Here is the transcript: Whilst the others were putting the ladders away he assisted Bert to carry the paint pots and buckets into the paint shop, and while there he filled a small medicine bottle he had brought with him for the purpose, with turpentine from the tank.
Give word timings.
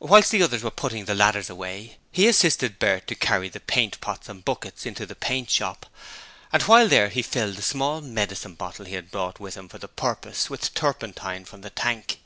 Whilst 0.00 0.32
the 0.32 0.42
others 0.42 0.64
were 0.64 0.70
putting 0.72 1.04
the 1.04 1.14
ladders 1.14 1.48
away 1.48 1.98
he 2.10 2.26
assisted 2.26 2.80
Bert 2.80 3.06
to 3.06 3.14
carry 3.14 3.48
the 3.48 3.60
paint 3.60 4.00
pots 4.00 4.28
and 4.28 4.44
buckets 4.44 4.84
into 4.84 5.06
the 5.06 5.14
paint 5.14 5.48
shop, 5.48 5.86
and 6.52 6.60
while 6.64 6.88
there 6.88 7.08
he 7.08 7.22
filled 7.22 7.56
a 7.56 7.62
small 7.62 8.00
medicine 8.00 8.54
bottle 8.56 8.86
he 8.86 8.96
had 8.96 9.12
brought 9.12 9.38
with 9.38 9.54
him 9.54 9.68
for 9.68 9.78
the 9.78 9.86
purpose, 9.86 10.50
with 10.50 10.74
turpentine 10.74 11.44
from 11.44 11.60
the 11.60 11.70
tank. 11.70 12.18